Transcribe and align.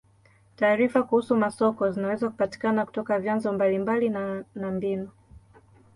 Taarifa 0.55 1.03
kuhusu 1.03 1.35
masoko 1.35 1.91
zinaweza 1.91 2.29
kupatikana 2.29 2.85
kutoka 2.85 3.19
vyanzo 3.19 3.53
mbalimbali 3.53 4.09
na 4.09 4.43
na 4.55 4.71
mbinu. 4.71 5.09